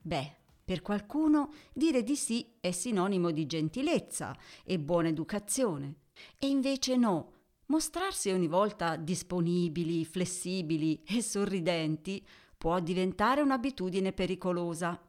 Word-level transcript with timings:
Beh, 0.00 0.36
per 0.64 0.82
qualcuno 0.82 1.52
dire 1.72 2.02
di 2.02 2.16
sì 2.16 2.46
è 2.60 2.70
sinonimo 2.70 3.30
di 3.30 3.46
gentilezza 3.46 4.36
e 4.64 4.78
buona 4.78 5.08
educazione. 5.08 6.00
E 6.38 6.48
invece 6.48 6.96
no, 6.96 7.32
mostrarsi 7.66 8.30
ogni 8.30 8.48
volta 8.48 8.96
disponibili, 8.96 10.04
flessibili 10.04 11.02
e 11.06 11.22
sorridenti 11.22 12.24
può 12.56 12.80
diventare 12.80 13.40
un'abitudine 13.40 14.12
pericolosa 14.12 15.00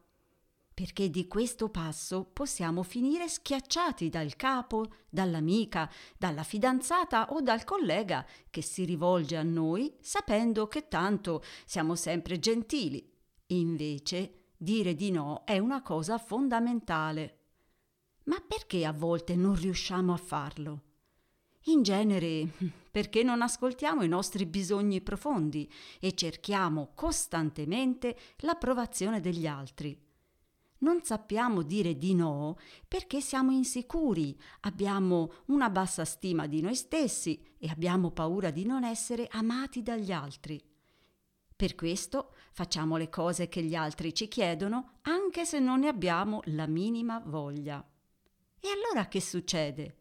perché 0.72 1.10
di 1.10 1.26
questo 1.26 1.68
passo 1.68 2.24
possiamo 2.24 2.82
finire 2.82 3.28
schiacciati 3.28 4.08
dal 4.08 4.34
capo, 4.36 4.86
dall'amica, 5.10 5.90
dalla 6.16 6.42
fidanzata 6.42 7.32
o 7.32 7.40
dal 7.42 7.64
collega 7.64 8.26
che 8.48 8.62
si 8.62 8.84
rivolge 8.84 9.36
a 9.36 9.42
noi 9.42 9.94
sapendo 10.00 10.66
che 10.68 10.88
tanto 10.88 11.42
siamo 11.66 11.94
sempre 11.96 12.38
gentili. 12.38 13.06
Invece 13.48 14.52
dire 14.56 14.94
di 14.94 15.10
no 15.10 15.42
è 15.44 15.58
una 15.58 15.82
cosa 15.82 16.18
fondamentale. 16.18 17.38
Ma 18.24 18.42
perché 18.46 18.86
a 18.86 18.92
volte 18.92 19.34
non 19.36 19.54
riusciamo 19.54 20.12
a 20.12 20.18
farlo? 20.18 20.82
In 21.64 21.82
genere 21.82 22.48
perché 22.90 23.22
non 23.22 23.42
ascoltiamo 23.42 24.02
i 24.02 24.08
nostri 24.08 24.46
bisogni 24.46 25.02
profondi 25.02 25.70
e 25.98 26.14
cerchiamo 26.14 26.92
costantemente 26.94 28.16
l'approvazione 28.38 29.20
degli 29.20 29.46
altri 29.46 30.08
non 30.80 31.02
sappiamo 31.02 31.62
dire 31.62 31.96
di 31.96 32.14
no 32.14 32.58
perché 32.86 33.20
siamo 33.20 33.50
insicuri, 33.50 34.38
abbiamo 34.60 35.32
una 35.46 35.70
bassa 35.70 36.04
stima 36.04 36.46
di 36.46 36.60
noi 36.60 36.74
stessi 36.74 37.42
e 37.58 37.68
abbiamo 37.68 38.10
paura 38.10 38.50
di 38.50 38.64
non 38.64 38.84
essere 38.84 39.26
amati 39.30 39.82
dagli 39.82 40.12
altri. 40.12 40.62
Per 41.54 41.74
questo 41.74 42.34
facciamo 42.52 42.96
le 42.96 43.10
cose 43.10 43.48
che 43.48 43.62
gli 43.62 43.74
altri 43.74 44.14
ci 44.14 44.28
chiedono 44.28 44.98
anche 45.02 45.44
se 45.44 45.58
non 45.58 45.80
ne 45.80 45.88
abbiamo 45.88 46.40
la 46.44 46.66
minima 46.66 47.22
voglia. 47.24 47.86
E 48.58 48.68
allora 48.68 49.08
che 49.08 49.20
succede? 49.20 49.96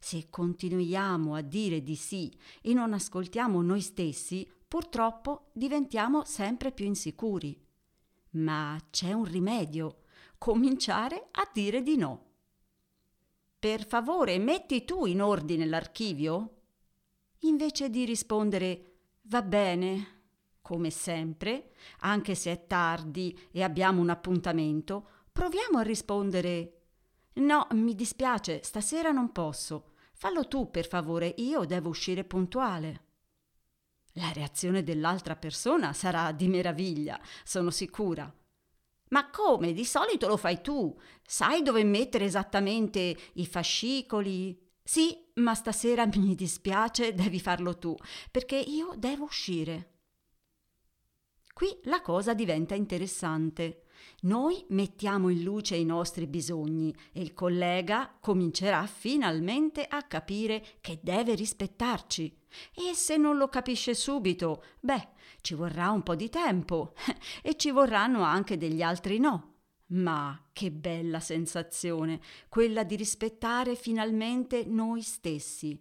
Se 0.00 0.28
continuiamo 0.28 1.34
a 1.34 1.40
dire 1.40 1.82
di 1.82 1.94
sì 1.94 2.36
e 2.60 2.74
non 2.74 2.92
ascoltiamo 2.92 3.62
noi 3.62 3.80
stessi, 3.80 4.48
purtroppo 4.66 5.50
diventiamo 5.52 6.24
sempre 6.24 6.72
più 6.72 6.86
insicuri. 6.86 7.56
Ma 8.30 8.76
c'è 8.90 9.12
un 9.12 9.24
rimedio 9.24 9.98
cominciare 10.38 11.28
a 11.32 11.48
dire 11.52 11.82
di 11.82 11.96
no. 11.96 12.32
Per 13.58 13.86
favore, 13.86 14.38
metti 14.38 14.84
tu 14.84 15.06
in 15.06 15.22
ordine 15.22 15.64
l'archivio? 15.64 16.62
Invece 17.40 17.90
di 17.90 18.04
rispondere 18.04 18.92
va 19.22 19.42
bene, 19.42 20.22
come 20.60 20.90
sempre, 20.90 21.72
anche 22.00 22.34
se 22.34 22.52
è 22.52 22.66
tardi 22.66 23.38
e 23.50 23.62
abbiamo 23.62 24.00
un 24.00 24.10
appuntamento, 24.10 25.08
proviamo 25.32 25.78
a 25.78 25.82
rispondere 25.82 26.74
No, 27.34 27.66
mi 27.72 27.94
dispiace, 27.94 28.62
stasera 28.62 29.10
non 29.10 29.32
posso. 29.32 29.94
Fallo 30.12 30.46
tu, 30.46 30.70
per 30.70 30.86
favore, 30.86 31.34
io 31.38 31.64
devo 31.64 31.88
uscire 31.88 32.22
puntuale. 32.22 33.02
La 34.12 34.30
reazione 34.32 34.84
dell'altra 34.84 35.34
persona 35.34 35.92
sarà 35.92 36.30
di 36.30 36.46
meraviglia, 36.46 37.20
sono 37.42 37.70
sicura. 37.70 38.32
Ma 39.08 39.30
come? 39.30 39.72
Di 39.72 39.84
solito 39.84 40.26
lo 40.26 40.36
fai 40.36 40.60
tu. 40.60 40.96
Sai 41.26 41.62
dove 41.62 41.84
mettere 41.84 42.24
esattamente 42.24 43.16
i 43.34 43.46
fascicoli? 43.46 44.58
Sì, 44.82 45.16
ma 45.34 45.54
stasera 45.54 46.06
mi 46.14 46.34
dispiace, 46.34 47.14
devi 47.14 47.40
farlo 47.40 47.78
tu, 47.78 47.94
perché 48.30 48.56
io 48.56 48.94
devo 48.96 49.24
uscire. 49.24 49.90
Qui 51.54 51.68
la 51.84 52.00
cosa 52.00 52.34
diventa 52.34 52.74
interessante. 52.74 53.84
Noi 54.22 54.64
mettiamo 54.70 55.28
in 55.28 55.42
luce 55.42 55.76
i 55.76 55.84
nostri 55.84 56.26
bisogni 56.26 56.94
e 57.12 57.20
il 57.20 57.32
collega 57.32 58.16
comincerà 58.20 58.84
finalmente 58.86 59.86
a 59.86 60.02
capire 60.02 60.64
che 60.80 60.98
deve 61.00 61.34
rispettarci. 61.34 62.43
E 62.74 62.94
se 62.94 63.16
non 63.16 63.36
lo 63.36 63.48
capisce 63.48 63.94
subito, 63.94 64.64
beh, 64.80 65.08
ci 65.40 65.54
vorrà 65.54 65.90
un 65.90 66.02
po' 66.02 66.14
di 66.14 66.28
tempo 66.28 66.94
e 67.42 67.56
ci 67.56 67.70
vorranno 67.70 68.22
anche 68.22 68.56
degli 68.56 68.82
altri 68.82 69.18
no. 69.18 69.52
Ma 69.88 70.48
che 70.52 70.70
bella 70.70 71.20
sensazione, 71.20 72.20
quella 72.48 72.84
di 72.84 72.96
rispettare 72.96 73.74
finalmente 73.76 74.64
noi 74.64 75.02
stessi. 75.02 75.78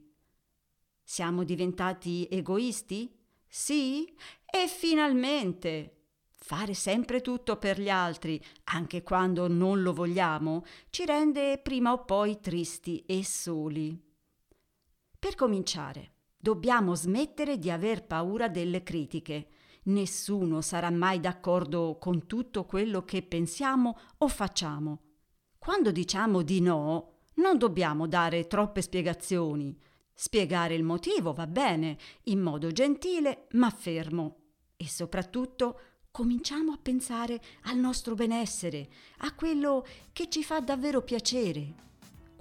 Siamo 1.01 1.44
diventati 1.44 2.28
egoisti? 2.29 3.16
Sì? 3.47 4.06
E 4.45 4.67
finalmente! 4.67 5.97
Fare 6.33 6.73
sempre 6.73 7.22
tutto 7.22 7.56
per 7.56 7.79
gli 7.79 7.89
altri, 7.89 8.44
anche 8.66 9.01
quando 9.01 9.47
non 9.47 9.81
lo 9.81 9.94
vogliamo, 9.94 10.66
ci 10.89 11.06
rende 11.06 11.57
prima 11.57 11.94
o 11.94 12.03
poi 12.03 12.41
tristi 12.41 13.01
e 13.06 13.23
soli. 13.23 13.97
Per 15.17 15.35
cominciare, 15.35 16.12
dobbiamo 16.43 16.93
smettere 16.93 17.57
di 17.57 17.71
aver 17.71 18.05
paura 18.05 18.49
delle 18.49 18.83
critiche. 18.83 19.47
Nessuno 19.83 20.59
sarà 20.59 20.89
mai 20.89 21.21
d'accordo 21.21 21.95
con 21.97 22.27
tutto 22.27 22.65
quello 22.65 23.05
che 23.05 23.21
pensiamo 23.21 23.97
o 24.17 24.27
facciamo. 24.27 24.99
Quando 25.57 25.93
diciamo 25.93 26.41
di 26.41 26.59
no, 26.59 27.11
non 27.35 27.57
dobbiamo 27.57 28.07
dare 28.07 28.47
troppe 28.47 28.81
spiegazioni. 28.81 29.73
Spiegare 30.13 30.75
il 30.75 30.83
motivo 30.83 31.31
va 31.31 31.47
bene, 31.47 31.97
in 32.23 32.41
modo 32.41 32.73
gentile 32.73 33.47
ma 33.51 33.69
fermo. 33.69 34.39
E 34.75 34.89
soprattutto 34.89 35.79
cominciamo 36.11 36.73
a 36.73 36.79
pensare 36.81 37.41
al 37.63 37.77
nostro 37.77 38.15
benessere, 38.15 38.89
a 39.19 39.33
quello 39.33 39.85
che 40.11 40.27
ci 40.27 40.43
fa 40.43 40.59
davvero 40.59 41.03
piacere. 41.03 41.92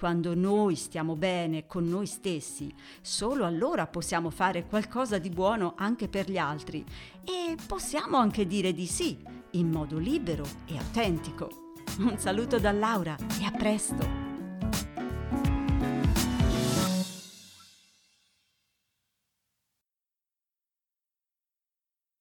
Quando 0.03 0.35
noi 0.35 0.75
stiamo 0.75 1.15
bene 1.15 1.69
con 1.69 1.85
noi 1.85 2.07
stessi, 2.07 2.75
solo 3.01 3.45
allora 3.45 3.87
possiamo 3.87 4.31
fare 4.31 4.67
qualcosa 4.67 5.19
di 5.19 5.29
buono 5.29 5.75
anche 5.77 6.09
per 6.09 6.29
gli 6.29 6.39
altri 6.39 6.85
e 7.23 7.55
possiamo 7.69 8.17
anche 8.17 8.45
dire 8.49 8.73
di 8.73 8.87
sì, 8.87 9.17
in 9.53 9.71
modo 9.71 9.99
libero 9.99 10.43
e 10.67 10.77
autentico. 10.77 11.75
Un 11.99 12.19
saluto 12.19 12.59
da 12.59 12.73
Laura 12.73 13.15
e 13.41 13.45
a 13.45 13.53
presto! 13.53 14.32